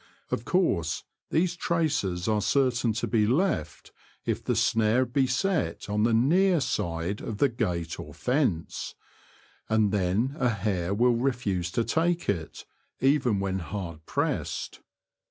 Of 0.31 0.45
course 0.45 1.03
these 1.29 1.55
traces 1.55 2.27
are 2.27 2.41
certain 2.41 2.91
to 2.93 3.05
be 3.05 3.27
left 3.27 3.91
if 4.25 4.43
the 4.43 4.55
snare 4.55 5.05
be 5.05 5.27
set 5.27 5.91
on 5.91 6.01
the 6.01 6.11
near 6.11 6.59
side 6.59 7.21
of 7.21 7.37
the 7.37 7.49
gate 7.49 7.99
or 7.99 8.11
fence, 8.11 8.95
and 9.69 9.91
then 9.91 10.35
a 10.39 10.49
hare 10.49 10.95
will 10.95 11.15
refuse 11.17 11.69
to 11.73 11.83
take 11.83 12.27
it, 12.27 12.65
even 12.99 13.39
when 13.39 13.59
hard 13.59 14.07
pressed. 14.07 14.79